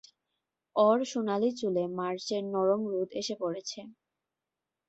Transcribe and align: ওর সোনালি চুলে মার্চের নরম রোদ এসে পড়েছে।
ওর 0.75 0.97
সোনালি 1.11 1.49
চুলে 1.59 1.83
মার্চের 1.97 2.43
নরম 2.53 2.81
রোদ 2.91 3.09
এসে 3.13 3.35
পড়েছে। 3.41 3.79